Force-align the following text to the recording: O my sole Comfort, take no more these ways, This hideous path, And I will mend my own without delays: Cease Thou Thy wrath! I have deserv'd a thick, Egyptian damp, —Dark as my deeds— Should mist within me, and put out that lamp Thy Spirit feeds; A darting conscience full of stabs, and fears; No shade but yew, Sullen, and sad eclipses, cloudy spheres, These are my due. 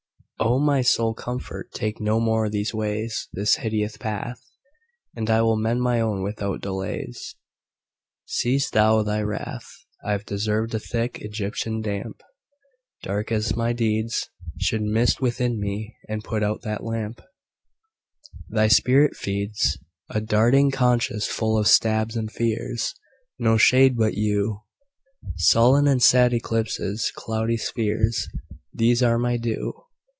O 0.43 0.57
my 0.57 0.81
sole 0.81 1.13
Comfort, 1.13 1.71
take 1.71 2.01
no 2.01 2.19
more 2.19 2.49
these 2.49 2.73
ways, 2.73 3.29
This 3.31 3.57
hideous 3.57 3.95
path, 3.95 4.41
And 5.15 5.29
I 5.29 5.43
will 5.43 5.55
mend 5.55 5.83
my 5.83 6.01
own 6.01 6.23
without 6.23 6.61
delays: 6.61 7.35
Cease 8.25 8.67
Thou 8.71 9.03
Thy 9.03 9.21
wrath! 9.21 9.67
I 10.03 10.13
have 10.13 10.25
deserv'd 10.25 10.73
a 10.73 10.79
thick, 10.79 11.21
Egyptian 11.21 11.79
damp, 11.81 12.23
—Dark 13.03 13.31
as 13.31 13.55
my 13.55 13.71
deeds— 13.71 14.31
Should 14.59 14.81
mist 14.81 15.21
within 15.21 15.59
me, 15.59 15.95
and 16.09 16.23
put 16.23 16.41
out 16.41 16.63
that 16.63 16.83
lamp 16.83 17.21
Thy 18.49 18.67
Spirit 18.67 19.15
feeds; 19.15 19.77
A 20.09 20.19
darting 20.19 20.71
conscience 20.71 21.27
full 21.27 21.55
of 21.55 21.67
stabs, 21.67 22.17
and 22.17 22.31
fears; 22.31 22.95
No 23.37 23.57
shade 23.57 23.95
but 23.95 24.15
yew, 24.15 24.61
Sullen, 25.35 25.87
and 25.87 26.01
sad 26.01 26.33
eclipses, 26.33 27.11
cloudy 27.15 27.57
spheres, 27.57 28.27
These 28.73 29.03
are 29.03 29.19
my 29.19 29.37
due. 29.37 29.83